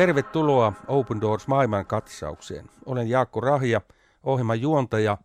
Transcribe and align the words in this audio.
Tervetuloa 0.00 0.72
Open 0.88 1.20
Doors 1.20 1.46
maailman 1.46 1.86
katsaukseen. 1.86 2.70
Olen 2.86 3.08
Jaakko 3.08 3.40
Rahja, 3.40 3.80
ohjelman 4.22 4.60
juontaja, 4.60 5.18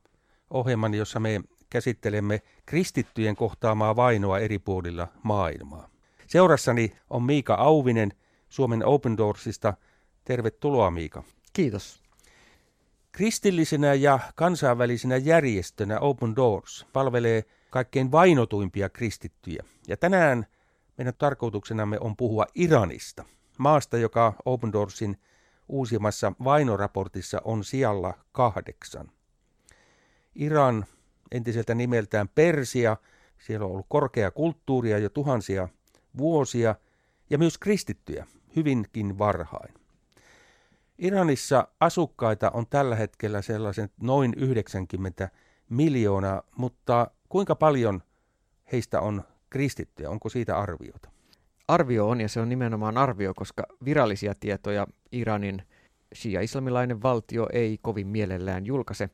ohjelman, 0.49 0.93
jossa 0.93 1.19
me 1.19 1.41
käsittelemme 1.69 2.41
kristittyjen 2.65 3.35
kohtaamaa 3.35 3.95
vainoa 3.95 4.39
eri 4.39 4.59
puolilla 4.59 5.07
maailmaa. 5.23 5.89
Seurassani 6.27 6.91
on 7.09 7.23
Miika 7.23 7.53
Auvinen 7.53 8.13
Suomen 8.49 8.85
Open 8.85 9.17
Doorsista. 9.17 9.73
Tervetuloa 10.25 10.91
Miika. 10.91 11.23
Kiitos. 11.53 12.03
Kristillisenä 13.11 13.93
ja 13.93 14.19
kansainvälisenä 14.35 15.17
järjestönä 15.17 15.99
Open 15.99 16.35
Doors 16.35 16.85
palvelee 16.93 17.43
kaikkein 17.69 18.11
vainotuimpia 18.11 18.89
kristittyjä. 18.89 19.63
Ja 19.87 19.97
tänään 19.97 20.45
meidän 20.97 21.13
tarkoituksenamme 21.17 21.97
on 21.99 22.15
puhua 22.15 22.45
Iranista, 22.55 23.25
maasta, 23.57 23.97
joka 23.97 24.33
Open 24.45 24.73
Doorsin 24.73 25.17
uusimmassa 25.69 26.31
vainoraportissa 26.43 27.41
on 27.43 27.63
sijalla 27.63 28.13
kahdeksan. 28.31 29.11
Iran 30.35 30.85
entiseltä 31.31 31.75
nimeltään 31.75 32.29
Persia, 32.29 32.97
siellä 33.37 33.65
on 33.65 33.71
ollut 33.71 33.85
korkea 33.89 34.31
kulttuuria 34.31 34.97
jo 34.97 35.09
tuhansia 35.09 35.69
vuosia 36.17 36.75
ja 37.29 37.37
myös 37.37 37.57
kristittyjä 37.57 38.27
hyvinkin 38.55 39.17
varhain. 39.17 39.73
Iranissa 40.97 41.67
asukkaita 41.79 42.51
on 42.51 42.67
tällä 42.67 42.95
hetkellä 42.95 43.41
sellaisen 43.41 43.89
noin 44.01 44.33
90 44.37 45.29
miljoonaa, 45.69 46.43
mutta 46.57 47.11
kuinka 47.29 47.55
paljon 47.55 48.03
heistä 48.71 49.01
on 49.01 49.23
kristittyjä? 49.49 50.09
Onko 50.09 50.29
siitä 50.29 50.57
arviota? 50.57 51.14
Arvio 51.67 52.09
on, 52.09 52.21
ja 52.21 52.29
se 52.29 52.39
on 52.39 52.49
nimenomaan 52.49 52.97
arvio, 52.97 53.33
koska 53.33 53.63
virallisia 53.85 54.33
tietoja 54.39 54.87
Iranin 55.11 55.61
shia-islamilainen 56.15 57.03
valtio 57.03 57.47
ei 57.53 57.77
kovin 57.81 58.07
mielellään 58.07 58.65
julkaise. 58.65 59.09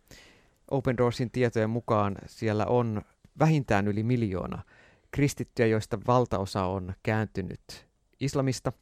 Open 0.72 0.98
Doorsin 0.98 1.32
tietojen 1.32 1.70
mukaan 1.70 2.16
siellä 2.26 2.66
on 2.66 3.02
vähintään 3.40 3.88
yli 3.88 4.04
miljoona 4.04 4.64
kristittyjä, 5.12 5.68
joista 5.68 6.00
valtaosa 6.08 6.66
on 6.66 6.94
kääntynyt 7.04 7.88
islamista. 8.20 8.74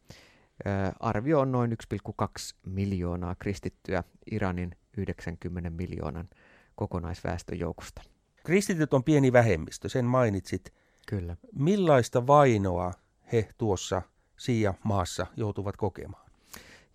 Arvio 0.99 1.39
on 1.39 1.51
noin 1.51 1.71
1,2 1.71 2.27
miljoonaa 2.65 3.35
kristittyä 3.35 4.03
Iranin 4.31 4.75
90 4.97 5.69
miljoonan 5.69 6.29
kokonaisväestön 6.75 7.59
joukosta. 7.59 8.01
Kristityt 8.45 8.93
on 8.93 9.03
pieni 9.03 9.33
vähemmistö, 9.33 9.89
sen 9.89 10.05
mainitsit. 10.05 10.73
Kyllä. 11.07 11.35
Millaista 11.55 12.27
vainoa 12.27 12.91
he 13.31 13.49
tuossa 13.57 14.01
Sia-maassa 14.37 15.27
joutuvat 15.37 15.77
kokemaan? 15.77 16.29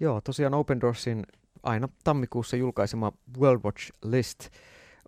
Joo, 0.00 0.20
tosiaan 0.20 0.54
Open 0.54 0.80
Doorsin 0.80 1.26
aina 1.62 1.88
tammikuussa 2.04 2.56
julkaisema 2.56 3.12
World 3.38 3.60
Watch 3.64 3.91
List 4.04 4.48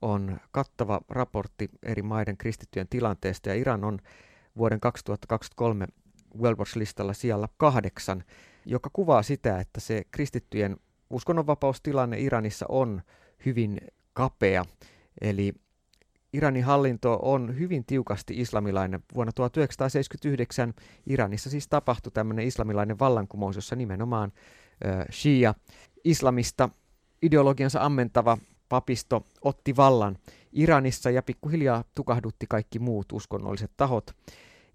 on 0.02 0.40
kattava 0.50 1.00
raportti 1.08 1.70
eri 1.82 2.02
maiden 2.02 2.36
kristittyjen 2.36 2.88
tilanteesta, 2.88 3.48
ja 3.48 3.54
Iran 3.54 3.84
on 3.84 3.98
vuoden 4.58 4.80
2023 4.80 5.86
World 6.38 6.58
Watch-listalla 6.58 7.12
siellä 7.12 7.48
kahdeksan, 7.56 8.24
joka 8.64 8.90
kuvaa 8.92 9.22
sitä, 9.22 9.60
että 9.60 9.80
se 9.80 10.02
kristittyjen 10.10 10.76
uskonnonvapaustilanne 11.10 12.20
Iranissa 12.20 12.66
on 12.68 13.02
hyvin 13.46 13.80
kapea. 14.12 14.64
Eli 15.20 15.52
Iranin 16.36 16.64
hallinto 16.64 17.18
on 17.22 17.58
hyvin 17.58 17.84
tiukasti 17.84 18.40
islamilainen. 18.40 19.00
Vuonna 19.14 19.32
1979 19.32 20.74
Iranissa 21.06 21.50
siis 21.50 21.68
tapahtui 21.68 22.12
tämmöinen 22.12 22.46
islamilainen 22.46 22.98
vallankumous, 22.98 23.56
jossa 23.56 23.76
nimenomaan 23.76 24.32
äh, 24.86 25.06
Shia 25.12 25.54
islamista 26.04 26.68
ideologiansa 27.22 27.84
ammentava 27.84 28.38
papisto 28.68 29.26
otti 29.42 29.76
vallan 29.76 30.18
Iranissa 30.52 31.10
ja 31.10 31.22
pikkuhiljaa 31.22 31.84
tukahdutti 31.94 32.46
kaikki 32.48 32.78
muut 32.78 33.12
uskonnolliset 33.12 33.70
tahot. 33.76 34.10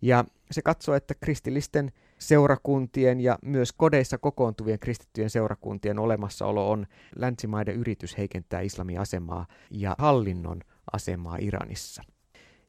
Ja 0.02 0.26
se 0.52 0.62
katsoo, 0.62 0.96
että 0.96 1.14
kristillisten 1.14 1.92
seurakuntien 2.20 3.22
ja 3.22 3.40
myös 3.42 3.72
kodeissa 3.72 4.18
kokoontuvien 4.18 4.80
kristittyjen 4.80 5.30
seurakuntien 5.30 6.00
olemassaolo 6.00 6.72
on 6.72 6.86
länsimaiden 7.16 7.76
yritys 7.76 8.18
heikentää 8.18 8.62
islamin 8.62 9.00
asemaa 9.00 9.46
ja 9.72 9.96
hallinnon 9.98 10.62
asemaa 10.94 11.38
Iranissa. 11.40 12.04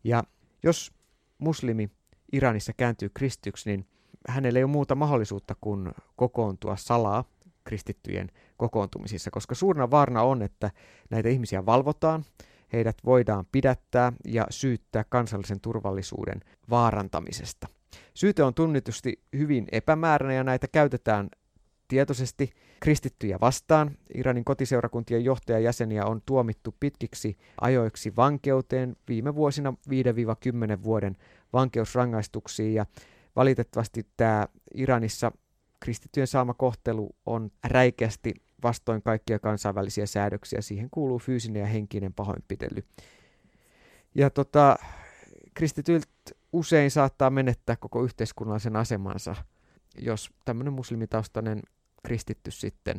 Ja 0.05 0.25
jos 0.63 0.93
muslimi 1.39 1.91
Iranissa 2.33 2.73
kääntyy 2.77 3.11
kristyksi, 3.15 3.71
niin 3.71 3.87
hänellä 4.29 4.59
ei 4.59 4.65
ole 4.65 4.73
muuta 4.73 4.95
mahdollisuutta 4.95 5.55
kuin 5.61 5.93
kokoontua 6.17 6.77
salaa 6.77 7.25
kristittyjen 7.65 8.31
kokoontumisissa, 8.57 9.31
koska 9.31 9.55
suurena 9.55 9.91
vaarana 9.91 10.23
on, 10.23 10.43
että 10.43 10.71
näitä 11.11 11.29
ihmisiä 11.29 11.67
valvotaan, 11.67 12.25
heidät 12.73 12.97
voidaan 13.05 13.47
pidättää 13.53 14.13
ja 14.27 14.47
syyttää 14.51 15.05
kansallisen 15.05 15.61
turvallisuuden 15.61 16.41
vaarantamisesta. 16.71 17.67
Syyte 18.15 18.43
on 18.43 18.55
tunnetusti 18.55 19.23
hyvin 19.37 19.67
epämääräinen 19.73 20.37
ja 20.37 20.45
näitä 20.45 20.69
käytetään 20.69 21.29
tietoisesti 21.89 22.53
kristittyjä 22.83 23.39
vastaan. 23.41 23.97
Iranin 24.15 24.45
kotiseurakuntien 24.45 25.25
johtajajäseniä 25.25 26.07
on 26.07 26.23
tuomittu 26.27 26.75
pitkiksi 26.81 27.39
ajoiksi 27.61 28.17
vankeuteen 28.17 28.97
viime 29.09 29.35
vuosina 29.35 29.75
5-10 30.79 30.83
vuoden 30.83 31.17
vankeusrangaistuksiin 31.53 32.75
ja 32.75 32.87
valitettavasti 33.37 34.07
tämä 34.17 34.47
Iranissa 34.75 35.33
kristittyjen 35.81 36.27
saama 36.27 36.55
kohtelu 36.55 37.17
on 37.27 37.51
räikeästi 37.65 38.35
vastoin 38.63 39.03
kaikkia 39.03 39.39
kansainvälisiä 39.39 40.07
säädöksiä. 40.07 40.61
Siihen 40.61 40.89
kuuluu 40.91 41.19
fyysinen 41.19 41.61
ja 41.61 41.67
henkinen 41.67 42.13
pahoinpitely. 42.13 42.85
Ja 44.15 44.31
tota, 44.31 44.77
kristityiltä 45.55 46.07
usein 46.53 46.91
saattaa 46.91 47.31
menettää 47.31 47.77
koko 47.77 48.05
yhteiskunnallisen 48.05 48.77
asemansa, 48.77 49.35
jos 49.99 50.31
tämmöinen 50.45 50.73
muslimitaustainen 50.73 51.63
kristitty 52.03 52.51
sitten 52.51 52.99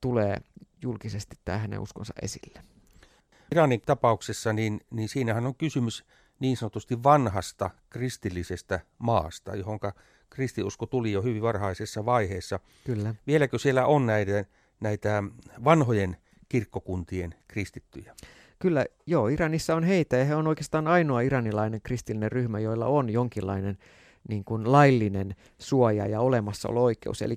tulee 0.00 0.36
julkisesti 0.82 1.36
tämä 1.44 1.58
hänen 1.58 1.80
uskonsa 1.80 2.14
esille. 2.22 2.62
Iranin 3.52 3.80
tapauksessa, 3.86 4.52
niin, 4.52 4.80
niin 4.90 5.08
siinähän 5.08 5.46
on 5.46 5.54
kysymys 5.54 6.04
niin 6.40 6.56
sanotusti 6.56 7.02
vanhasta 7.02 7.70
kristillisestä 7.90 8.80
maasta, 8.98 9.56
johon 9.56 9.78
kristiusko 10.30 10.86
tuli 10.86 11.12
jo 11.12 11.22
hyvin 11.22 11.42
varhaisessa 11.42 12.04
vaiheessa. 12.04 12.60
Kyllä. 12.84 13.14
Vieläkö 13.26 13.58
siellä 13.58 13.86
on 13.86 14.06
näiden, 14.06 14.46
näitä 14.80 15.22
vanhojen 15.64 16.16
kirkkokuntien 16.48 17.34
kristittyjä? 17.48 18.14
Kyllä, 18.58 18.86
joo, 19.06 19.28
Iranissa 19.28 19.74
on 19.74 19.84
heitä 19.84 20.16
ja 20.16 20.24
he 20.24 20.34
on 20.34 20.46
oikeastaan 20.46 20.88
ainoa 20.88 21.20
iranilainen 21.20 21.80
kristillinen 21.82 22.32
ryhmä, 22.32 22.60
joilla 22.60 22.86
on 22.86 23.10
jonkinlainen 23.10 23.78
niin 24.28 24.44
kuin 24.44 24.72
laillinen 24.72 25.34
suoja 25.58 26.06
ja 26.06 26.20
olemassaolo-oikeus. 26.20 27.22
Eli 27.22 27.36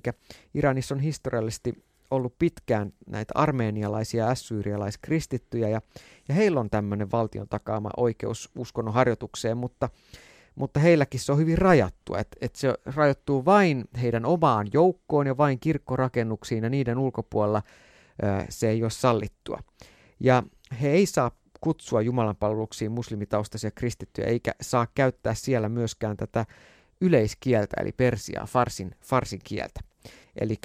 Iranissa 0.54 0.94
on 0.94 1.00
historiallisesti 1.00 1.84
ollut 2.10 2.34
pitkään 2.38 2.92
näitä 3.06 3.32
armeenialaisia 3.36 4.28
assyrialaiskristittyjä 4.28 5.68
ja, 5.68 5.82
ja 6.28 6.34
heillä 6.34 6.60
on 6.60 6.70
tämmöinen 6.70 7.10
valtion 7.10 7.48
takaama 7.48 7.90
oikeus 7.96 8.50
uskonnon 8.58 8.94
harjoitukseen, 8.94 9.56
mutta, 9.56 9.88
mutta 10.54 10.80
heilläkin 10.80 11.20
se 11.20 11.32
on 11.32 11.38
hyvin 11.38 11.58
rajattu, 11.58 12.14
että 12.14 12.36
et 12.40 12.56
se 12.56 12.74
rajoittuu 12.86 13.44
vain 13.44 13.84
heidän 14.02 14.24
omaan 14.24 14.68
joukkoon 14.72 15.26
ja 15.26 15.36
vain 15.36 15.60
kirkkorakennuksiin 15.60 16.64
ja 16.64 16.70
niiden 16.70 16.98
ulkopuolella 16.98 17.62
ö, 18.22 18.44
se 18.48 18.68
ei 18.68 18.82
ole 18.82 18.90
sallittua. 18.90 19.58
Ja 20.20 20.42
he 20.82 20.88
ei 20.88 21.06
saa 21.06 21.30
kutsua 21.60 22.02
jumalanpalveluksiin 22.02 22.92
muslimitaustaisia 22.92 23.70
kristittyjä, 23.70 24.26
eikä 24.26 24.52
saa 24.60 24.86
käyttää 24.94 25.34
siellä 25.34 25.68
myöskään 25.68 26.16
tätä 26.16 26.46
yleiskieltä, 27.00 27.76
eli 27.80 27.92
persiaa, 27.92 28.46
farsin, 28.46 28.94
farsin 29.02 29.40
kieltä. 29.44 29.80
Eli 30.40 30.56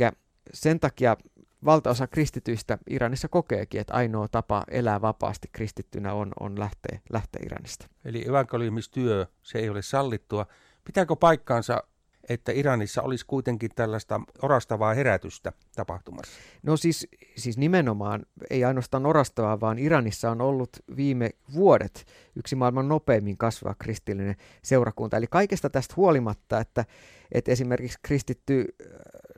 sen 0.53 0.79
takia 0.79 1.17
valtaosa 1.65 2.07
kristityistä 2.07 2.77
Iranissa 2.89 3.27
kokeekin, 3.27 3.81
että 3.81 3.93
ainoa 3.93 4.27
tapa 4.27 4.63
elää 4.67 5.01
vapaasti 5.01 5.49
kristittynä 5.51 6.13
on, 6.13 6.31
on 6.39 6.59
lähteä, 6.59 6.99
lähteä 7.13 7.41
Iranista. 7.45 7.87
Eli 8.05 8.27
evankeliumistyö, 8.27 9.25
se 9.41 9.59
ei 9.59 9.69
ole 9.69 9.81
sallittua. 9.81 10.45
Pitääkö 10.85 11.15
paikkaansa 11.15 11.83
että 12.29 12.51
Iranissa 12.51 13.01
olisi 13.01 13.25
kuitenkin 13.25 13.69
tällaista 13.75 14.21
orastavaa 14.41 14.93
herätystä 14.93 15.51
tapahtumassa? 15.75 16.33
No 16.63 16.77
siis, 16.77 17.07
siis 17.35 17.57
nimenomaan, 17.57 18.25
ei 18.49 18.63
ainoastaan 18.63 19.05
orastavaa, 19.05 19.59
vaan 19.59 19.79
Iranissa 19.79 20.31
on 20.31 20.41
ollut 20.41 20.69
viime 20.95 21.29
vuodet 21.53 22.05
yksi 22.35 22.55
maailman 22.55 22.87
nopeimmin 22.87 23.37
kasvava 23.37 23.75
kristillinen 23.79 24.35
seurakunta. 24.63 25.17
Eli 25.17 25.27
kaikesta 25.29 25.69
tästä 25.69 25.93
huolimatta, 25.97 26.59
että, 26.59 26.85
että 27.31 27.51
esimerkiksi 27.51 27.99
kristitty 28.01 28.65
äh, 28.81 28.87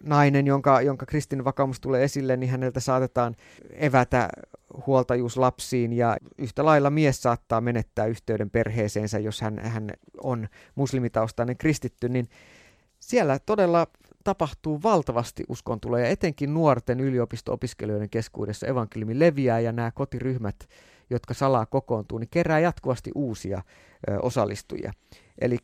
nainen, 0.04 0.48
jonka, 0.48 0.82
jonka 0.82 1.06
kristillinen 1.06 1.46
vakaumus 1.46 1.80
tulee 1.80 2.04
esille, 2.04 2.38
niin 2.38 2.50
häneltä 2.50 2.80
saatetaan 2.80 3.36
evätä 3.72 4.30
huoltajuus 4.88 5.38
lapsiin 5.38 5.94
ja 5.94 6.18
yhtä 6.38 6.66
lailla 6.66 6.90
mies 6.90 7.22
saattaa 7.22 7.62
menettää 7.62 8.06
yhteyden 8.06 8.50
perheeseensä, 8.50 9.20
jos 9.20 9.42
hän, 9.42 9.60
hän 9.60 9.90
on 10.24 10.48
muslimitaustainen 10.76 11.58
kristitty, 11.58 12.10
niin 12.10 12.28
siellä 13.00 13.40
todella 13.40 13.88
tapahtuu 14.24 14.84
valtavasti 14.84 15.44
uskontuloja, 15.50 16.08
etenkin 16.08 16.54
nuorten 16.54 17.00
yliopisto-opiskelijoiden 17.00 18.10
keskuudessa 18.10 18.68
evankeliumi 18.68 19.20
leviää 19.20 19.60
ja 19.60 19.72
nämä 19.72 19.92
kotiryhmät, 19.92 20.56
jotka 21.10 21.34
salaa 21.34 21.66
kokoontuu, 21.66 22.18
niin 22.18 22.30
kerää 22.32 22.60
jatkuvasti 22.60 23.12
uusia 23.16 23.62
ö, 24.10 24.20
osallistujia. 24.22 24.94
Eli 25.42 25.58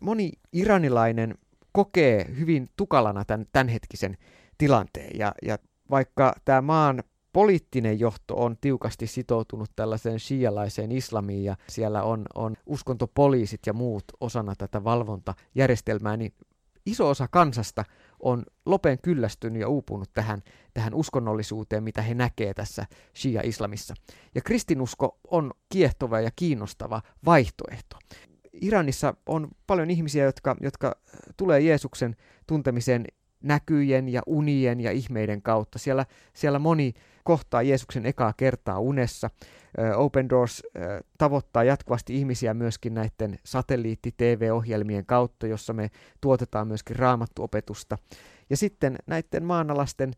moni 0.00 0.32
iranilainen 0.52 1.34
kokee 1.72 2.26
hyvin 2.38 2.68
tukalana 2.76 3.24
tämän 3.24 3.46
tämänhetkisen 3.52 4.16
tilanteen. 4.58 5.18
Ja, 5.18 5.32
ja 5.42 5.58
vaikka 5.90 6.34
tämä 6.44 6.62
maan 6.62 7.02
poliittinen 7.32 8.00
johto 8.00 8.36
on 8.36 8.56
tiukasti 8.60 9.06
sitoutunut 9.06 9.70
tällaiseen 9.76 10.20
shialaiseen 10.20 10.92
islamiin 10.92 11.44
ja 11.44 11.56
siellä 11.68 12.02
on, 12.02 12.24
on 12.34 12.56
uskontopoliisit 12.66 13.60
ja 13.66 13.72
muut 13.72 14.04
osana 14.20 14.54
tätä 14.58 14.84
valvontajärjestelmää, 14.84 16.16
niin 16.16 16.32
iso 16.90 17.08
osa 17.08 17.28
kansasta 17.28 17.84
on 18.20 18.44
lopen 18.66 18.98
kyllästynyt 19.02 19.60
ja 19.60 19.68
uupunut 19.68 20.10
tähän, 20.14 20.42
tähän 20.74 20.94
uskonnollisuuteen, 20.94 21.82
mitä 21.82 22.02
he 22.02 22.14
näkee 22.14 22.54
tässä 22.54 22.86
Shia-islamissa. 23.14 23.94
Ja 24.34 24.40
kristinusko 24.40 25.18
on 25.30 25.50
kiehtova 25.68 26.20
ja 26.20 26.30
kiinnostava 26.36 27.02
vaihtoehto. 27.24 27.98
Iranissa 28.52 29.14
on 29.26 29.48
paljon 29.66 29.90
ihmisiä, 29.90 30.24
jotka, 30.24 30.56
jotka 30.60 30.96
tulee 31.36 31.60
Jeesuksen 31.60 32.16
tuntemiseen 32.46 33.04
näkyjen 33.42 34.08
ja 34.08 34.22
unien 34.26 34.80
ja 34.80 34.90
ihmeiden 34.90 35.42
kautta. 35.42 35.78
Siellä, 35.78 36.06
siellä 36.32 36.58
moni 36.58 36.94
kohtaa 37.28 37.62
Jeesuksen 37.62 38.06
ekaa 38.06 38.32
kertaa 38.36 38.78
unessa. 38.78 39.30
Open 39.96 40.28
Doors 40.28 40.62
tavoittaa 41.18 41.64
jatkuvasti 41.64 42.16
ihmisiä 42.16 42.54
myöskin 42.54 42.94
näiden 42.94 43.38
satelliitti-TV-ohjelmien 43.44 45.06
kautta, 45.06 45.46
jossa 45.46 45.72
me 45.72 45.90
tuotetaan 46.20 46.68
myöskin 46.68 46.96
raamattuopetusta. 46.96 47.98
Ja 48.50 48.56
sitten 48.56 48.98
näiden 49.06 49.44
maanalaisten 49.44 50.12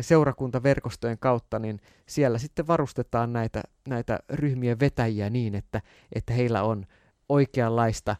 seurakuntaverkostojen 0.00 1.18
kautta, 1.18 1.58
niin 1.58 1.80
siellä 2.06 2.38
sitten 2.38 2.66
varustetaan 2.66 3.32
näitä, 3.32 3.62
näitä 3.88 4.18
ryhmien 4.30 4.80
vetäjiä 4.80 5.30
niin, 5.30 5.54
että, 5.54 5.82
että 6.12 6.32
heillä 6.32 6.62
on 6.62 6.86
oikeanlaista 7.28 8.16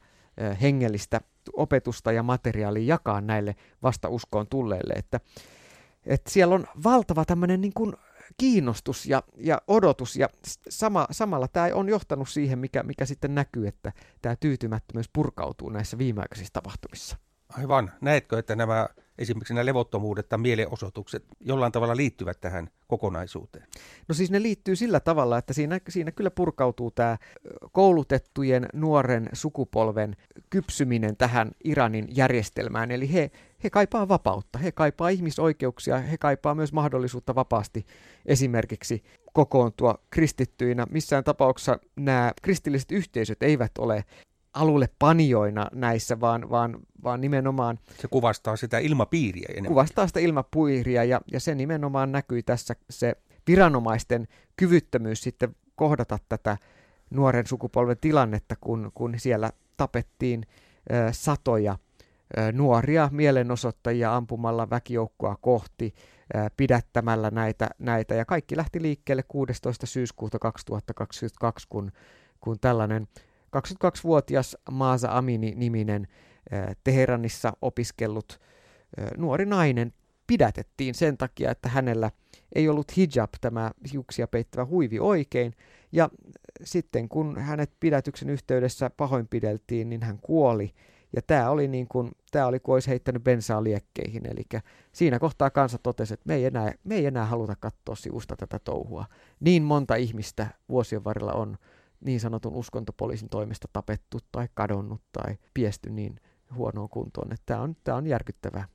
hengellistä 0.62 1.20
opetusta 1.52 2.12
ja 2.12 2.22
materiaalia 2.22 2.94
jakaa 2.94 3.20
näille 3.20 3.56
vasta 3.82 4.08
uskoon 4.08 4.46
tulleille. 4.46 4.92
Että, 4.92 5.20
että 6.06 6.30
siellä 6.30 6.54
on 6.54 6.66
valtava 6.84 7.24
tämmöinen 7.24 7.60
niin 7.60 7.72
kuin 7.74 7.92
kiinnostus 8.36 9.06
ja, 9.06 9.22
ja 9.36 9.62
odotus, 9.68 10.16
ja 10.16 10.28
sama, 10.68 11.06
samalla 11.10 11.48
tämä 11.48 11.68
on 11.74 11.88
johtanut 11.88 12.28
siihen, 12.28 12.58
mikä, 12.58 12.82
mikä 12.82 13.06
sitten 13.06 13.34
näkyy, 13.34 13.66
että 13.66 13.92
tämä 14.22 14.36
tyytymättömyys 14.36 15.10
purkautuu 15.12 15.68
näissä 15.68 15.98
viimeaikaisissa 15.98 16.52
tapahtumissa. 16.52 17.16
Aivan. 17.48 17.92
Näetkö, 18.00 18.38
että 18.38 18.56
nämä 18.56 18.88
esimerkiksi 19.18 19.54
nämä 19.54 19.66
levottomuudet 19.66 20.28
tai 20.28 20.38
mielenosoitukset 20.38 21.24
jollain 21.40 21.72
tavalla 21.72 21.96
liittyvät 21.96 22.40
tähän 22.40 22.70
kokonaisuuteen? 22.86 23.66
No 24.08 24.14
siis 24.14 24.30
ne 24.30 24.42
liittyy 24.42 24.76
sillä 24.76 25.00
tavalla, 25.00 25.38
että 25.38 25.52
siinä, 25.52 25.80
siinä 25.88 26.12
kyllä 26.12 26.30
purkautuu 26.30 26.90
tämä 26.90 27.16
koulutettujen 27.72 28.66
nuoren 28.72 29.28
sukupolven 29.32 30.16
kypsyminen 30.50 31.16
tähän 31.16 31.50
Iranin 31.64 32.08
järjestelmään. 32.16 32.90
Eli 32.90 33.12
he, 33.12 33.30
he 33.64 33.70
kaipaa 33.70 34.08
vapautta, 34.08 34.58
he 34.58 34.72
kaipaa 34.72 35.08
ihmisoikeuksia, 35.08 35.98
he 35.98 36.18
kaipaa 36.18 36.54
myös 36.54 36.72
mahdollisuutta 36.72 37.34
vapaasti 37.34 37.86
esimerkiksi 38.26 39.04
kokoontua 39.32 39.98
kristittyinä. 40.10 40.86
Missään 40.90 41.24
tapauksessa 41.24 41.78
nämä 41.96 42.32
kristilliset 42.42 42.92
yhteisöt 42.92 43.42
eivät 43.42 43.78
ole 43.78 44.04
alulle 44.54 44.88
panijoina 44.98 45.66
näissä, 45.72 46.20
vaan, 46.20 46.50
vaan, 46.50 46.78
vaan 47.02 47.20
nimenomaan... 47.20 47.78
Se 48.00 48.08
kuvastaa 48.08 48.56
sitä 48.56 48.78
ilmapiiriä 48.78 49.46
enemmän. 49.50 49.68
Kuvastaa 49.68 50.06
sitä 50.06 50.20
ilmapiiriä 50.20 51.04
ja, 51.04 51.20
ja 51.32 51.40
se 51.40 51.54
nimenomaan 51.54 52.12
näkyy 52.12 52.42
tässä 52.42 52.74
se 52.90 53.16
viranomaisten 53.46 54.28
kyvyttömyys 54.56 55.20
sitten 55.20 55.56
kohdata 55.74 56.18
tätä 56.28 56.56
nuoren 57.10 57.46
sukupolven 57.46 57.98
tilannetta, 58.00 58.54
kun, 58.60 58.90
kun 58.94 59.14
siellä 59.16 59.50
tapettiin 59.76 60.46
ö, 60.92 61.08
satoja 61.12 61.78
nuoria 62.52 63.08
mielenosoittajia 63.12 64.16
ampumalla 64.16 64.70
väkijoukkoa 64.70 65.36
kohti, 65.40 65.94
pidättämällä 66.56 67.30
näitä, 67.30 67.68
näitä. 67.78 68.14
Ja 68.14 68.24
kaikki 68.24 68.56
lähti 68.56 68.82
liikkeelle 68.82 69.22
16. 69.22 69.86
syyskuuta 69.86 70.38
2022, 70.38 71.66
kun, 71.68 71.92
kun 72.40 72.60
tällainen 72.60 73.08
22-vuotias 73.56 74.56
Maasa 74.70 75.08
Amini-niminen 75.18 76.08
Teheranissa 76.84 77.52
opiskellut 77.62 78.40
nuori 79.16 79.46
nainen 79.46 79.92
pidätettiin 80.26 80.94
sen 80.94 81.16
takia, 81.16 81.50
että 81.50 81.68
hänellä 81.68 82.10
ei 82.54 82.68
ollut 82.68 82.96
hijab, 82.96 83.30
tämä 83.40 83.70
hiuksia 83.92 84.28
peittävä 84.28 84.64
huivi 84.64 84.98
oikein, 84.98 85.54
ja 85.92 86.10
sitten 86.64 87.08
kun 87.08 87.38
hänet 87.38 87.70
pidätyksen 87.80 88.30
yhteydessä 88.30 88.90
pahoinpideltiin, 88.90 89.88
niin 89.88 90.02
hän 90.02 90.18
kuoli, 90.18 90.74
ja 91.16 91.22
tämä 91.22 91.50
oli 91.50 91.68
niin 91.68 91.88
kuin, 91.88 92.12
tämä 92.30 92.46
oli 92.46 92.60
kuin 92.60 92.74
olisi 92.74 92.88
heittänyt 92.88 93.24
bensaa 93.24 93.64
liekkeihin, 93.64 94.26
eli 94.26 94.42
siinä 94.92 95.18
kohtaa 95.18 95.50
kansa 95.50 95.78
totesi, 95.78 96.14
että 96.14 96.26
me 96.26 96.34
ei, 96.34 96.44
enää, 96.44 96.74
me 96.84 96.94
ei 96.94 97.06
enää 97.06 97.26
haluta 97.26 97.56
katsoa 97.60 97.94
sivusta 97.94 98.36
tätä 98.36 98.58
touhua. 98.58 99.04
Niin 99.40 99.62
monta 99.62 99.94
ihmistä 99.94 100.46
vuosien 100.68 101.04
varrella 101.04 101.32
on 101.32 101.56
niin 102.00 102.20
sanotun 102.20 102.54
uskontopoliisin 102.54 103.28
toimesta 103.28 103.68
tapettu 103.72 104.18
tai 104.32 104.48
kadonnut 104.54 105.00
tai 105.12 105.38
piesty 105.54 105.90
niin 105.90 106.20
huonoon 106.54 106.88
kuntoon. 106.88 107.32
Että 107.32 107.42
tämä 107.46 107.60
on, 107.60 107.76
tämä 107.84 107.96
on 107.96 108.06
järkyttävää. 108.06 108.68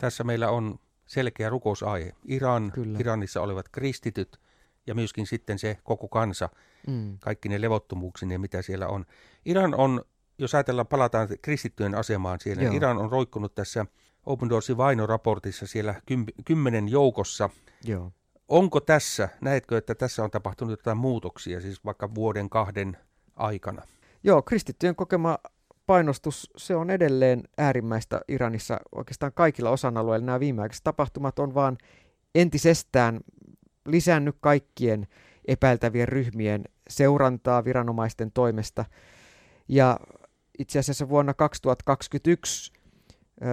Tässä 0.00 0.24
meillä 0.24 0.50
on 0.50 0.78
selkeä 1.06 1.50
rukousaihe. 1.50 2.12
Iran, 2.24 2.72
Kyllä. 2.74 2.98
Iranissa 2.98 3.40
olevat 3.40 3.68
kristityt 3.68 4.40
ja 4.86 4.94
myöskin 4.94 5.26
sitten 5.26 5.58
se 5.58 5.78
koko 5.84 6.08
kansa, 6.08 6.48
mm. 6.86 7.18
kaikki 7.18 7.48
ne 7.48 7.60
levottomuuksineen, 7.60 8.40
mitä 8.40 8.62
siellä 8.62 8.88
on. 8.88 9.04
Iran 9.44 9.74
on, 9.74 10.04
jos 10.38 10.54
ajatellaan, 10.54 10.86
palataan 10.86 11.28
kristittyjen 11.42 11.94
asemaan 11.94 12.40
siellä, 12.40 12.62
Joo. 12.62 12.74
Iran 12.74 12.98
on 12.98 13.10
roikkunut 13.10 13.54
tässä 13.54 13.86
Open 14.26 14.48
Doorsin 14.48 14.76
vainoraportissa 14.76 15.66
siellä 15.66 15.94
kymmenen 16.44 16.88
joukossa. 16.88 17.50
Joo. 17.84 18.12
Onko 18.48 18.80
tässä, 18.80 19.28
näetkö, 19.40 19.78
että 19.78 19.94
tässä 19.94 20.24
on 20.24 20.30
tapahtunut 20.30 20.72
jotain 20.72 20.96
muutoksia, 20.96 21.60
siis 21.60 21.84
vaikka 21.84 22.14
vuoden 22.14 22.50
kahden 22.50 22.96
aikana? 23.36 23.82
Joo, 24.24 24.42
kristittyjen 24.42 24.96
kokema 24.96 25.38
painostus, 25.86 26.50
se 26.56 26.76
on 26.76 26.90
edelleen 26.90 27.42
äärimmäistä 27.58 28.20
Iranissa 28.28 28.80
oikeastaan 28.92 29.32
kaikilla 29.32 29.70
osan-alueilla. 29.70 30.26
Nämä 30.26 30.40
viimeaikaiset 30.40 30.84
tapahtumat 30.84 31.38
on 31.38 31.54
vaan 31.54 31.78
entisestään 32.34 33.20
lisännyt 33.86 34.36
kaikkien 34.40 35.06
epäiltävien 35.48 36.08
ryhmien 36.08 36.64
seurantaa 36.88 37.64
viranomaisten 37.64 38.32
toimesta. 38.32 38.84
Ja 39.68 40.00
itse 40.58 40.78
asiassa 40.78 41.08
vuonna 41.08 41.34
2021 41.34 42.72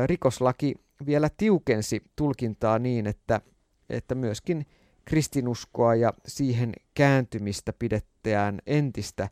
rikoslaki 0.06 0.76
vielä 1.06 1.30
tiukensi 1.38 2.04
tulkintaa 2.16 2.80
niin, 2.80 3.08
että, 3.08 3.42
että 3.90 4.16
myöskin 4.16 4.66
kristinuskoa 5.06 5.96
ja 5.96 6.14
siihen 6.28 6.74
kääntymistä 6.94 7.74
pidetään 7.74 8.60
entistä 8.66 9.30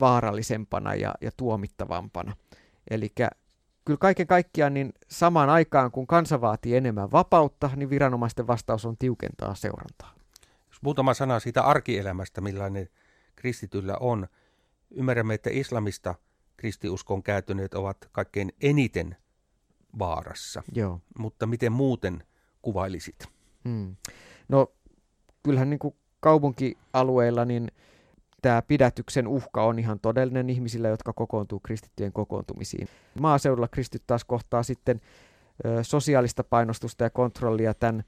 vaarallisempana 0.00 0.94
ja, 0.94 1.14
ja 1.20 1.30
tuomittavampana. 1.36 2.36
Eli 2.90 3.12
kyllä 3.84 3.98
kaiken 3.98 4.26
kaikkiaan 4.26 4.74
niin 4.74 4.92
samaan 5.08 5.50
aikaan, 5.50 5.90
kun 5.90 6.06
kansa 6.06 6.40
vaatii 6.40 6.76
enemmän 6.76 7.12
vapautta, 7.12 7.70
niin 7.76 7.90
viranomaisten 7.90 8.46
vastaus 8.46 8.84
on 8.84 8.96
tiukentaa 8.98 9.54
seurantaa. 9.54 10.14
Jos 10.68 10.82
muutama 10.82 11.14
sana 11.14 11.40
siitä 11.40 11.62
arkielämästä, 11.62 12.40
millainen 12.40 12.88
kristityllä 13.36 13.96
on. 14.00 14.28
Ymmärrämme, 14.90 15.34
että 15.34 15.50
islamista 15.52 16.14
kristiuskon 16.62 17.22
kääntyneet 17.22 17.74
ovat 17.74 18.08
kaikkein 18.12 18.52
eniten 18.60 19.16
vaarassa. 19.98 20.62
Joo. 20.74 21.00
Mutta 21.18 21.46
miten 21.46 21.72
muuten 21.72 22.22
kuvailisit? 22.62 23.28
Hmm. 23.68 23.96
No 24.48 24.72
kyllähän 25.42 25.70
niin 25.70 25.78
kuin 25.78 25.94
kaupunkialueilla 26.20 27.44
niin 27.44 27.68
tämä 28.42 28.62
pidätyksen 28.62 29.28
uhka 29.28 29.64
on 29.64 29.78
ihan 29.78 30.00
todellinen 30.00 30.50
ihmisillä, 30.50 30.88
jotka 30.88 31.12
kokoontuu 31.12 31.60
kristittyjen 31.60 32.12
kokoontumisiin. 32.12 32.88
Maaseudulla 33.20 33.68
kristit 33.68 34.02
taas 34.06 34.24
kohtaa 34.24 34.62
sitten 34.62 35.00
ö, 35.64 35.84
sosiaalista 35.84 36.44
painostusta 36.44 37.04
ja 37.04 37.10
kontrollia 37.10 37.74
tämän 37.74 38.04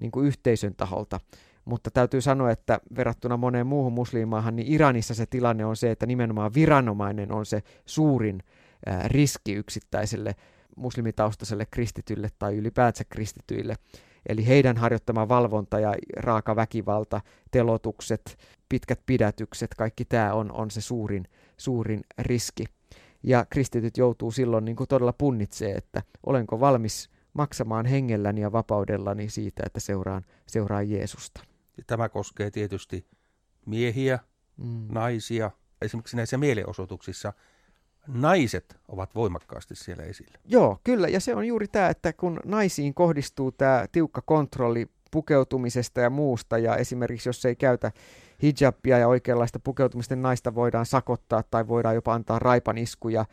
niin 0.00 0.10
kuin 0.10 0.26
yhteisön 0.26 0.74
taholta. 0.74 1.20
Mutta 1.66 1.90
täytyy 1.90 2.20
sanoa, 2.20 2.50
että 2.50 2.80
verrattuna 2.96 3.36
moneen 3.36 3.66
muuhun 3.66 3.92
muslimaahan, 3.92 4.56
niin 4.56 4.72
Iranissa 4.72 5.14
se 5.14 5.26
tilanne 5.26 5.64
on 5.64 5.76
se, 5.76 5.90
että 5.90 6.06
nimenomaan 6.06 6.54
viranomainen 6.54 7.32
on 7.32 7.46
se 7.46 7.62
suurin 7.86 8.42
riski 9.06 9.52
yksittäiselle 9.52 10.34
muslimitaustaiselle 10.76 11.66
kristitylle 11.70 12.28
tai 12.38 12.56
ylipäänsä 12.56 13.04
kristityille. 13.04 13.74
Eli 14.28 14.46
heidän 14.46 14.76
harjoittama 14.76 15.28
valvonta 15.28 15.80
ja 15.80 15.94
raaka 16.16 16.56
väkivalta, 16.56 17.20
telotukset, 17.50 18.38
pitkät 18.68 19.00
pidätykset, 19.06 19.74
kaikki 19.74 20.04
tämä 20.04 20.34
on, 20.34 20.52
on 20.52 20.70
se 20.70 20.80
suurin, 20.80 21.24
suurin 21.56 22.00
riski. 22.18 22.64
Ja 23.22 23.46
kristityt 23.50 23.96
joutuu 23.96 24.30
silloin 24.30 24.64
niin 24.64 24.76
kuin 24.76 24.88
todella 24.88 25.12
punnitsee, 25.12 25.74
että 25.74 26.02
olenko 26.26 26.60
valmis 26.60 27.10
maksamaan 27.32 27.86
hengelläni 27.86 28.40
ja 28.40 28.52
vapaudellani 28.52 29.28
siitä, 29.28 29.62
että 29.66 29.80
seuraan, 29.80 30.24
seuraan 30.46 30.90
Jeesusta. 30.90 31.55
Tämä 31.86 32.08
koskee 32.08 32.50
tietysti 32.50 33.06
miehiä, 33.66 34.18
mm. 34.56 34.86
naisia. 34.92 35.50
Esimerkiksi 35.82 36.16
näissä 36.16 36.38
mielenosoituksissa 36.38 37.32
naiset 38.08 38.76
ovat 38.88 39.14
voimakkaasti 39.14 39.74
siellä 39.74 40.04
esillä. 40.04 40.38
Joo, 40.44 40.78
kyllä. 40.84 41.08
Ja 41.08 41.20
se 41.20 41.34
on 41.34 41.46
juuri 41.46 41.68
tämä, 41.68 41.88
että 41.88 42.12
kun 42.12 42.40
naisiin 42.44 42.94
kohdistuu 42.94 43.52
tämä 43.52 43.86
tiukka 43.92 44.22
kontrolli 44.22 44.86
pukeutumisesta 45.10 46.00
ja 46.00 46.10
muusta, 46.10 46.58
ja 46.58 46.76
esimerkiksi 46.76 47.28
jos 47.28 47.44
ei 47.44 47.56
käytä 47.56 47.92
hijabia 48.42 48.98
ja 48.98 49.08
oikeanlaista 49.08 49.60
pukeutumista, 49.60 50.14
niin 50.14 50.22
naista 50.22 50.54
voidaan 50.54 50.86
sakottaa 50.86 51.42
tai 51.42 51.68
voidaan 51.68 51.94
jopa 51.94 52.14
antaa 52.14 52.38
raipaniskuja. 52.38 53.24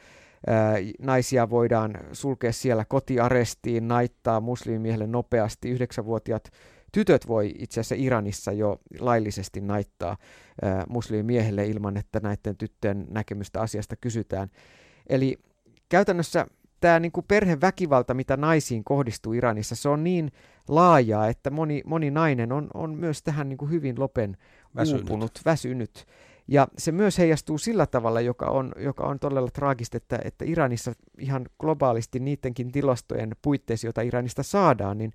Naisia 1.00 1.50
voidaan 1.50 1.98
sulkea 2.12 2.52
siellä 2.52 2.86
kotiarestiin, 2.86 3.88
naittaa 3.88 4.40
muslimiehelle 4.40 5.08
nopeasti. 5.08 5.70
Yhdeksänvuotiaat 5.70 6.52
tytöt 6.94 7.28
voi 7.28 7.54
itse 7.60 7.80
asiassa 7.80 7.96
Iranissa 7.96 8.52
jo 8.52 8.80
laillisesti 9.00 9.62
naittaa 9.62 10.18
muslimiehelle 10.90 11.66
ilman, 11.66 11.98
että 11.98 12.20
näiden 12.20 12.58
tyttöjen 12.58 13.06
näkemystä 13.10 13.62
asiasta 13.62 13.96
kysytään. 13.96 14.50
Eli 15.10 15.38
käytännössä 15.90 16.48
tämä 16.80 17.00
niin 17.00 17.12
kuin 17.12 17.26
perheväkivalta, 17.28 18.14
mitä 18.14 18.38
naisiin 18.38 18.84
kohdistuu 18.84 19.34
Iranissa, 19.34 19.76
se 19.76 19.90
on 19.90 20.04
niin 20.04 20.32
laajaa, 20.68 21.28
että 21.28 21.50
moni, 21.50 21.82
moni 21.86 22.12
nainen 22.12 22.52
on, 22.52 22.68
on 22.74 22.96
myös 22.96 23.24
tähän 23.24 23.50
niin 23.50 23.58
kuin 23.58 23.72
hyvin 23.72 24.00
lopen 24.00 24.38
väsynyt. 24.76 25.02
uupunut, 25.02 25.32
väsynyt. 25.46 26.06
Ja 26.48 26.68
se 26.78 26.92
myös 26.92 27.18
heijastuu 27.18 27.58
sillä 27.58 27.86
tavalla, 27.86 28.22
joka 28.22 28.46
on, 28.46 28.72
joka 28.78 29.04
on 29.04 29.20
todella 29.20 29.50
traagista, 29.52 29.98
että, 29.98 30.20
että 30.24 30.46
Iranissa 30.46 30.94
ihan 31.18 31.46
globaalisti 31.60 32.20
niidenkin 32.20 32.72
tilastojen 32.72 33.32
puitteissa, 33.42 33.88
joita 33.88 34.02
Iranista 34.02 34.44
saadaan, 34.44 34.98
niin 34.98 35.14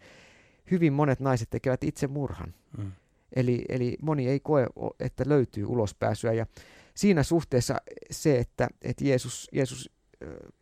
hyvin 0.71 0.93
monet 0.93 1.21
naiset 1.21 1.51
tekevät 1.51 1.85
itse 1.85 2.07
murhan. 2.07 2.55
Mm. 2.79 2.93
Eli, 3.37 3.65
eli 3.69 3.97
moni 4.03 4.29
ei 4.29 4.41
koe, 4.41 4.67
että 5.01 5.25
löytyy 5.27 5.65
ulospääsyä. 5.65 6.33
Ja 6.33 6.47
siinä 6.95 7.23
suhteessa 7.23 7.77
se, 8.11 8.39
että, 8.39 8.69
että 8.83 9.05
Jeesus, 9.05 9.49
Jeesus 9.53 9.91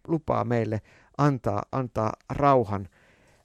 lupaa 0.09 0.45
meille 0.45 0.81
antaa, 1.19 1.63
antaa 1.73 2.13
rauhan, 2.31 2.89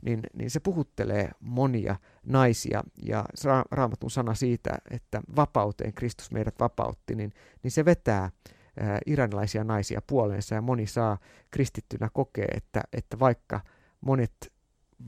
niin, 0.01 0.19
niin 0.33 0.49
se 0.49 0.59
puhuttelee 0.59 1.31
monia 1.39 1.95
naisia. 2.25 2.83
Ja 3.03 3.25
ra- 3.45 3.67
raamatun 3.71 4.11
sana 4.11 4.33
siitä, 4.33 4.69
että 4.91 5.21
vapauteen 5.35 5.93
Kristus 5.93 6.31
meidät 6.31 6.55
vapautti, 6.59 7.15
niin, 7.15 7.33
niin 7.63 7.71
se 7.71 7.85
vetää 7.85 8.31
ää, 8.79 8.99
iranilaisia 9.05 9.63
naisia 9.63 10.01
puoleensa 10.07 10.55
ja 10.55 10.61
moni 10.61 10.87
saa 10.87 11.17
kristittynä 11.51 12.09
kokea, 12.13 12.47
että, 12.55 12.83
että 12.93 13.19
vaikka 13.19 13.61
monet 14.01 14.53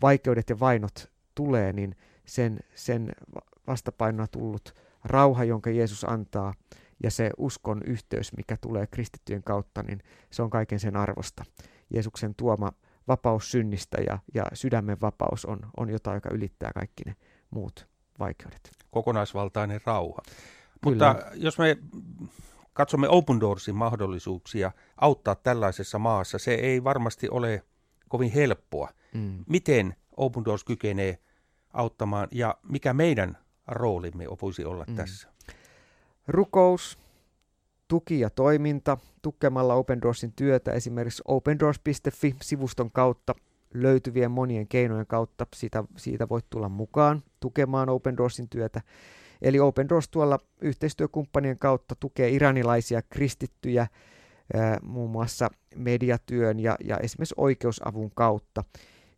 vaikeudet 0.01 0.49
ja 0.49 0.59
vainot 0.59 1.12
tulee, 1.35 1.73
niin 1.73 1.95
sen, 2.25 2.59
sen 2.75 3.11
vastapainona 3.67 4.27
tullut 4.27 4.75
rauha, 5.03 5.43
jonka 5.43 5.69
Jeesus 5.69 6.03
antaa, 6.03 6.53
ja 7.03 7.11
se 7.11 7.29
uskon 7.37 7.81
yhteys, 7.85 8.37
mikä 8.37 8.57
tulee 8.57 8.87
kristittyjen 8.87 9.43
kautta, 9.43 9.83
niin 9.83 9.99
se 10.31 10.41
on 10.41 10.49
kaiken 10.49 10.79
sen 10.79 10.95
arvosta. 10.95 11.45
Jeesuksen 11.89 12.35
tuoma 12.35 12.71
vapaus 13.07 13.51
synnistä 13.51 13.97
ja, 14.07 14.19
ja 14.33 14.45
sydämen 14.53 14.97
vapaus 15.01 15.45
on, 15.45 15.59
on 15.77 15.89
jotain, 15.89 16.15
joka 16.15 16.29
ylittää 16.33 16.71
kaikki 16.73 17.03
ne 17.05 17.15
muut 17.49 17.87
vaikeudet. 18.19 18.71
Kokonaisvaltainen 18.91 19.81
rauha. 19.85 20.21
Kyllä. 20.25 21.13
Mutta 21.13 21.15
jos 21.35 21.57
me 21.57 21.77
katsomme 22.73 23.09
Open 23.09 23.39
Doorsin 23.39 23.75
mahdollisuuksia 23.75 24.71
auttaa 24.97 25.35
tällaisessa 25.35 25.99
maassa, 25.99 26.37
se 26.37 26.53
ei 26.53 26.83
varmasti 26.83 27.29
ole 27.29 27.63
kovin 28.09 28.31
helppoa. 28.31 28.89
Mm. 29.13 29.45
Miten 29.49 29.95
Open 30.17 30.45
Doors 30.45 30.63
kykenee 30.63 31.17
auttamaan 31.73 32.27
ja 32.31 32.57
mikä 32.69 32.93
meidän 32.93 33.37
roolimme 33.67 34.25
voisi 34.41 34.65
olla 34.65 34.85
mm. 34.87 34.95
tässä? 34.95 35.27
Rukous, 36.27 36.99
tuki 37.87 38.19
ja 38.19 38.29
toiminta 38.29 38.97
tukemalla 39.21 39.73
Open 39.73 40.01
Doorsin 40.01 40.33
työtä 40.35 40.71
esimerkiksi 40.71 41.23
opendoors.fi-sivuston 41.25 42.91
kautta 42.91 43.35
löytyvien 43.73 44.31
monien 44.31 44.67
keinojen 44.67 45.07
kautta 45.07 45.47
siitä, 45.55 45.83
siitä 45.97 46.29
voit 46.29 46.45
tulla 46.49 46.69
mukaan 46.69 47.23
tukemaan 47.39 47.89
Open 47.89 48.17
Doorsin 48.17 48.49
työtä. 48.49 48.81
Eli 49.41 49.59
Open 49.59 49.89
Doors 49.89 50.09
tuolla 50.09 50.39
yhteistyökumppanien 50.61 51.59
kautta 51.59 51.95
tukee 51.99 52.29
iranilaisia 52.29 53.01
kristittyjä 53.01 53.87
muun 54.81 55.09
muassa 55.09 55.49
mediatyön 55.75 56.59
ja, 56.59 56.75
ja 56.83 56.97
esimerkiksi 56.97 57.35
oikeusavun 57.37 58.11
kautta. 58.15 58.63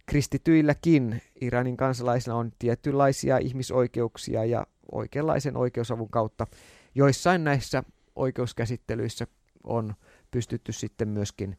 Kristityilläkin 0.06 1.22
Iranin 1.42 1.78
kansalaisilla 1.78 2.38
on 2.38 2.52
tietynlaisia 2.60 3.38
ihmisoikeuksia 3.38 4.46
ja 4.46 4.68
oikeanlaisen 4.92 5.58
oikeusavun 5.58 6.10
kautta 6.10 6.48
joissain 6.96 7.44
näissä 7.44 7.84
oikeuskäsittelyissä 8.16 9.28
on 9.64 9.94
pystytty 10.32 10.72
sitten 10.72 11.08
myöskin 11.08 11.58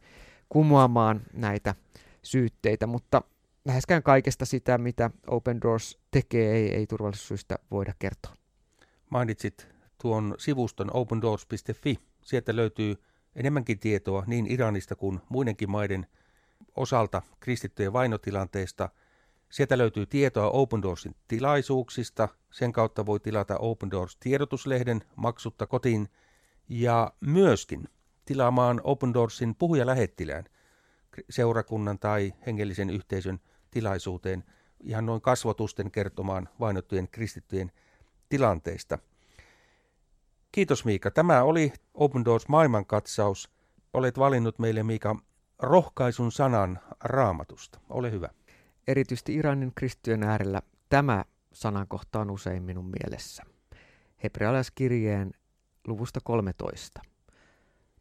kumoamaan 0.49 1.21
näitä 1.33 1.75
syytteitä, 2.23 2.87
mutta 2.87 3.21
läheskään 3.65 4.03
kaikesta 4.03 4.45
sitä, 4.45 4.77
mitä 4.77 5.11
Open 5.27 5.61
Doors 5.61 5.99
tekee, 6.11 6.55
ei, 6.55 6.75
ei 6.75 6.87
turvallisuussyistä 6.87 7.55
voida 7.71 7.93
kertoa. 7.99 8.33
Mainitsit 9.09 9.67
tuon 10.01 10.35
sivuston 10.37 10.93
opendoors.fi. 10.93 11.99
Sieltä 12.21 12.55
löytyy 12.55 12.95
enemmänkin 13.35 13.79
tietoa 13.79 14.23
niin 14.27 14.51
Iranista 14.51 14.95
kuin 14.95 15.19
muidenkin 15.29 15.71
maiden 15.71 16.07
osalta 16.77 17.21
kristittyjen 17.39 17.93
vainotilanteesta. 17.93 18.89
Sieltä 19.49 19.77
löytyy 19.77 20.05
tietoa 20.05 20.49
Open 20.49 20.81
Doorsin 20.81 21.15
tilaisuuksista. 21.27 22.29
Sen 22.51 22.73
kautta 22.73 23.05
voi 23.05 23.19
tilata 23.19 23.57
Open 23.57 23.91
Doors 23.91 24.15
tiedotuslehden 24.15 25.01
maksutta 25.15 25.67
kotiin 25.67 26.09
ja 26.69 27.13
myöskin 27.19 27.89
tilaamaan 28.25 28.81
Open 28.83 29.13
Doorsin 29.13 29.55
puhujalähettilään 29.55 30.45
seurakunnan 31.29 31.99
tai 31.99 32.33
hengellisen 32.45 32.89
yhteisön 32.89 33.39
tilaisuuteen 33.71 34.43
ihan 34.83 35.05
noin 35.05 35.21
kasvotusten 35.21 35.91
kertomaan 35.91 36.49
vainottujen 36.59 37.07
kristittyjen 37.07 37.71
tilanteista. 38.29 38.99
Kiitos 40.51 40.85
Miika. 40.85 41.11
Tämä 41.11 41.43
oli 41.43 41.73
Open 41.93 42.25
Doors 42.25 42.47
maailmankatsaus. 42.47 43.49
Olet 43.93 44.19
valinnut 44.19 44.59
meille 44.59 44.83
Miika 44.83 45.15
rohkaisun 45.59 46.31
sanan 46.31 46.79
raamatusta. 47.03 47.79
Ole 47.89 48.11
hyvä. 48.11 48.29
Erityisesti 48.87 49.35
Iranin 49.35 49.71
kristittyjen 49.75 50.23
äärellä 50.23 50.61
tämä 50.89 51.25
sanankohta 51.53 52.19
on 52.19 52.31
usein 52.31 52.63
minun 52.63 52.85
mielessä. 52.85 53.43
Hebrealaiskirjeen 54.23 55.31
luvusta 55.87 56.19
13. 56.23 57.01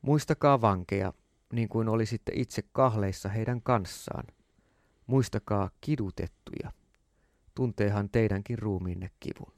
Muistakaa 0.03 0.61
vankeja, 0.61 1.13
niin 1.53 1.69
kuin 1.69 1.89
olisitte 1.89 2.33
itse 2.35 2.63
kahleissa 2.73 3.29
heidän 3.29 3.63
kanssaan. 3.63 4.25
Muistakaa 5.07 5.71
kidutettuja. 5.81 6.73
Tunteehan 7.55 8.09
teidänkin 8.09 8.59
ruumiinne 8.59 9.11
kivun. 9.21 9.53